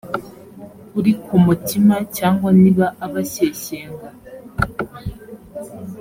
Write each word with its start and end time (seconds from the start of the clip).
uri 0.97 1.11
ku 1.23 1.35
mutima 1.45 1.95
cyangwa 2.17 2.49
niba 2.61 2.85
abashyeshyenga 3.05 4.07